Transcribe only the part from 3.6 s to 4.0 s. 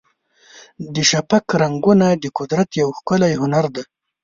دی.